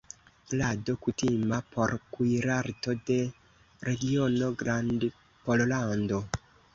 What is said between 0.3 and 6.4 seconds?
Plado kutima por kuirarto de regiono Grandpollando.